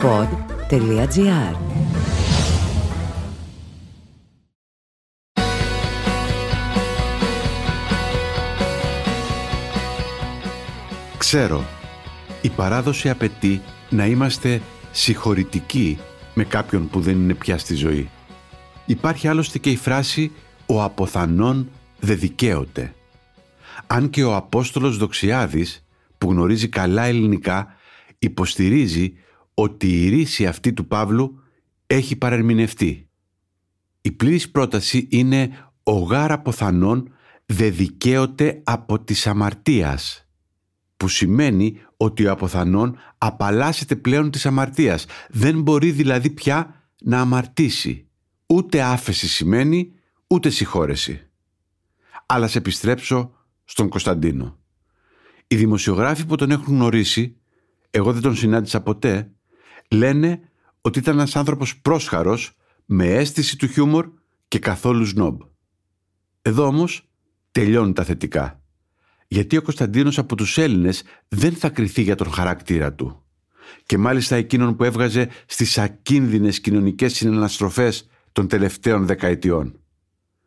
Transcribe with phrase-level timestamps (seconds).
[0.00, 1.56] pod.gr
[11.18, 11.64] Ξέρω,
[12.42, 13.60] η παράδοση απαιτεί
[13.90, 15.98] να είμαστε συγχωρητικοί
[16.34, 18.10] με κάποιον που δεν είναι πια στη ζωή.
[18.86, 20.32] Υπάρχει άλλωστε και η φράση
[20.66, 21.70] «ο αποθανόν
[22.00, 22.94] δε δικαίωται».
[23.86, 25.84] Αν και ο Απόστολος Δοξιάδης,
[26.18, 27.74] που γνωρίζει καλά ελληνικά,
[28.18, 29.14] υποστηρίζει
[29.62, 31.42] ότι η ρίση αυτή του Παύλου
[31.86, 33.08] έχει παρερμηνευτεί.
[34.00, 35.50] Η πλήρης πρόταση είναι
[35.82, 37.12] «ο γάρα αποθανόν
[37.46, 40.24] δε δικαίωται από της αμαρτίας»
[40.96, 45.06] που σημαίνει ότι ο αποθανόν απαλλάσσεται πλέον της αμαρτίας.
[45.28, 48.08] Δεν μπορεί δηλαδή πια να αμαρτήσει.
[48.46, 49.92] Ούτε άφεση σημαίνει,
[50.26, 51.30] ούτε συγχώρεση.
[52.26, 53.32] Αλλά σε επιστρέψω
[53.64, 54.58] στον Κωνσταντίνο.
[55.46, 57.36] Οι δημοσιογράφοι που τον έχουν γνωρίσει,
[57.90, 59.32] εγώ δεν τον συνάντησα ποτέ,
[59.90, 60.40] λένε
[60.80, 64.08] ότι ήταν ένας άνθρωπος πρόσχαρος, με αίσθηση του χιούμορ
[64.48, 65.40] και καθόλου σνόμπ.
[66.42, 67.08] Εδώ όμως
[67.50, 68.60] τελειώνουν τα θετικά
[69.32, 73.24] γιατί ο Κωνσταντίνος από τους Έλληνες δεν θα κριθεί για τον χαρακτήρα του.
[73.86, 79.80] Και μάλιστα εκείνον που έβγαζε στις ακίνδυνες κοινωνικές συναναστροφές των τελευταίων δεκαετιών.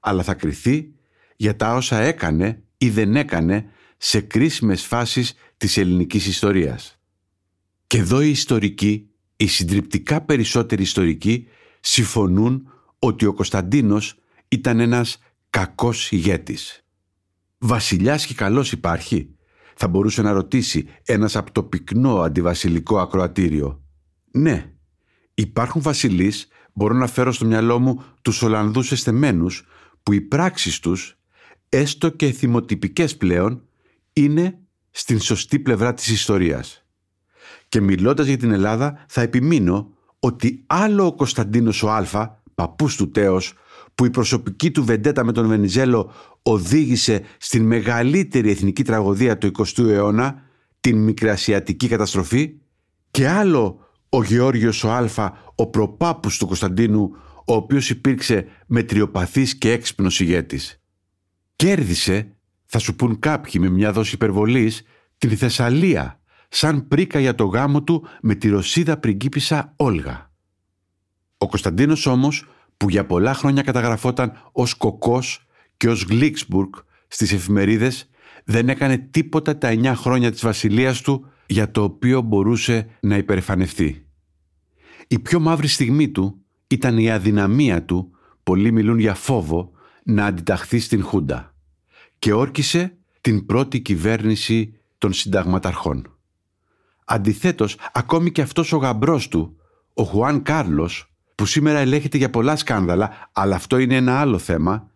[0.00, 0.92] Αλλά θα κριθεί
[1.36, 6.98] για τα όσα έκανε ή δεν έκανε σε κρίσιμες φάσεις της ελληνικής ιστορίας.
[7.86, 9.07] Και εδώ οι ιστορικοί,
[9.40, 11.46] οι συντριπτικά περισσότεροι ιστορικοί,
[11.80, 14.14] συμφωνούν ότι ο Κωνσταντίνος
[14.48, 15.18] ήταν ένας
[15.50, 16.84] κακός ηγέτης.
[17.58, 19.34] Βασιλιάς και καλός υπάρχει,
[19.74, 23.82] θα μπορούσε να ρωτήσει ένας από το πυκνό αντιβασιλικό ακροατήριο.
[24.30, 24.72] Ναι,
[25.34, 29.66] υπάρχουν βασιλείς, μπορώ να φέρω στο μυαλό μου τους Ολλανδούς εστεμένους,
[30.02, 31.18] που οι πράξεις τους,
[31.68, 33.62] έστω και θυμοτυπικές πλέον,
[34.12, 34.58] είναι
[34.90, 36.87] στην σωστή πλευρά της ιστορίας.
[37.68, 43.10] Και μιλώντας για την Ελλάδα θα επιμείνω ότι άλλο ο Κωνσταντίνος ο Α, παππούς του
[43.10, 43.54] Τέος,
[43.94, 49.88] που η προσωπική του βεντέτα με τον Βενιζέλο οδήγησε στην μεγαλύτερη εθνική τραγωδία του 20ου
[49.88, 50.42] αιώνα,
[50.80, 52.54] την Μικρασιατική καταστροφή,
[53.10, 57.10] και άλλο ο Γεώργιος ο Α, ο προπάπους του Κωνσταντίνου,
[57.46, 60.82] ο οποίος υπήρξε μετριοπαθής και έξυπνος ηγέτης.
[61.56, 64.82] Κέρδισε, θα σου πούν κάποιοι με μια δόση υπερβολής,
[65.18, 66.17] την Θεσσαλία,
[66.48, 70.30] σαν πρίκα για το γάμο του με τη Ρωσίδα πριγκίπισσα Όλγα.
[71.38, 76.72] Ο Κωνσταντίνος όμως που για πολλά χρόνια καταγραφόταν ως Κοκός και ως Γλίξμπουργκ
[77.08, 78.10] στις εφημερίδες,
[78.44, 84.06] δεν έκανε τίποτα τα εννιά χρόνια της βασιλείας του για το οποίο μπορούσε να υπερηφανευτεί.
[85.08, 88.10] Η πιο μαύρη στιγμή του ήταν η αδυναμία του,
[88.42, 89.70] πολλοί μιλούν για φόβο,
[90.04, 91.54] να αντιταχθεί στην Χούντα
[92.18, 96.17] και όρκησε την πρώτη κυβέρνηση των συνταγματαρχών.
[97.10, 99.56] Αντιθέτως, ακόμη και αυτός ο γαμπρός του,
[99.94, 104.90] ο Χουάν Κάρλος, που σήμερα ελέγχεται για πολλά σκάνδαλα, αλλά αυτό είναι ένα άλλο θέμα,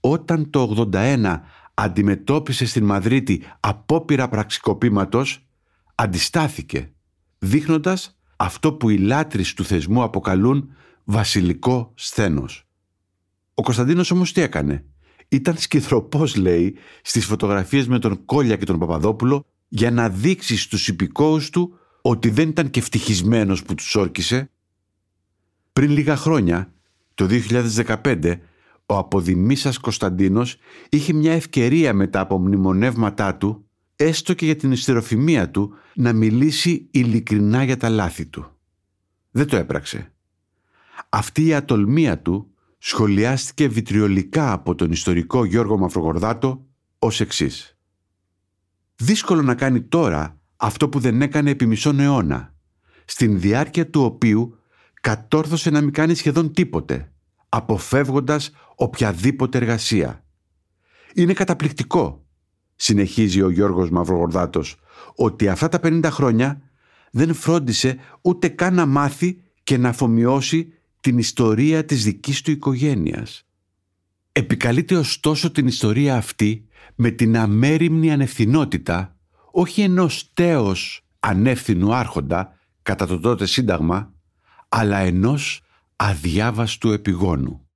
[0.00, 1.40] όταν το 81
[1.74, 5.46] αντιμετώπισε στην Μαδρίτη απόπειρα πραξικοπήματος,
[5.94, 6.92] αντιστάθηκε,
[7.38, 10.70] δείχνοντας αυτό που οι λάτρεις του θεσμού αποκαλούν
[11.04, 12.66] βασιλικό σθένος.
[13.54, 14.84] Ο Κωνσταντίνος όμως τι έκανε;
[15.28, 20.88] Ήταν σκυθροπός, λέει, στις φωτογραφίες με τον Κόλια και τον Παπαδόπουλο για να δείξεις στους
[20.88, 24.50] υπηκόους του ότι δεν ήταν και ευτυχισμένος που τους όρκησε
[25.76, 26.72] πριν λίγα χρόνια,
[27.14, 27.26] το
[28.04, 28.38] 2015,
[28.86, 30.56] ο αποδημήσας Κωνσταντίνος
[30.88, 36.88] είχε μια ευκαιρία μετά από μνημονεύματά του, έστω και για την ιστεροφημία του, να μιλήσει
[36.90, 38.50] ειλικρινά για τα λάθη του.
[39.30, 40.12] Δεν το έπραξε.
[41.08, 46.66] Αυτή η ατολμία του σχολιάστηκε βιτριολικά από τον ιστορικό Γιώργο Μαυρογορδάτο
[46.98, 47.75] ως εξής.
[48.96, 52.54] Δύσκολο να κάνει τώρα αυτό που δεν έκανε επί μισόν αιώνα,
[53.04, 54.58] στην διάρκεια του οποίου
[55.00, 57.12] κατόρθωσε να μην κάνει σχεδόν τίποτε,
[57.48, 60.24] αποφεύγοντας οποιαδήποτε εργασία.
[61.14, 62.26] Είναι καταπληκτικό,
[62.76, 64.76] συνεχίζει ο Γιώργος Μαυρογορδάτος,
[65.14, 66.60] ότι αυτά τα 50 χρόνια
[67.10, 73.45] δεν φρόντισε ούτε καν να μάθει και να αφομοιώσει την ιστορία της δικής του οικογένειας.
[74.38, 79.16] Επικαλείται ωστόσο την ιστορία αυτή με την αμέριμνη ανευθυνότητα
[79.50, 84.12] όχι ενός τέος ανεύθυνου άρχοντα κατά το τότε σύνταγμα,
[84.68, 85.62] αλλά ενός
[85.96, 87.68] αδιάβαστου επιγόνου.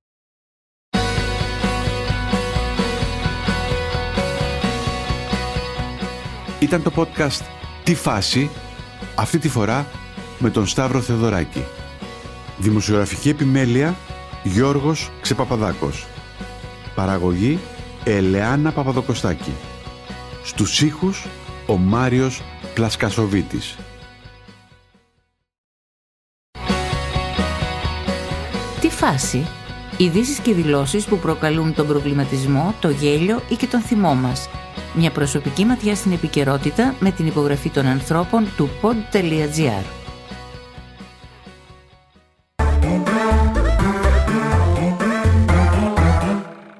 [6.59, 7.41] Ήταν το podcast
[7.83, 8.49] «Τι φάση»
[9.15, 9.87] αυτή τη φορά
[10.39, 11.63] με τον Σταύρο Θεοδωράκη.
[12.57, 13.95] Δημοσιογραφική επιμέλεια
[14.43, 16.10] Γιώργος Ξεπαπαδάκος.
[16.95, 17.59] Παραγωγή
[18.03, 19.51] Ελεάνα Παπαδοκοστάκη.
[20.43, 21.27] Στους ήχους
[21.67, 22.41] ο Μάριος
[22.73, 23.77] Πλασκασοβίτης.
[28.81, 29.45] Τι φάση;
[29.97, 34.49] Ειδήσεις και δηλώσεις που προκαλούν τον προβληματισμό, το γέλιο ή και τον θυμό μας.
[34.95, 39.83] Μια προσωπική ματιά στην επικαιρότητα με την υπογραφή των ανθρώπων του pod.gr.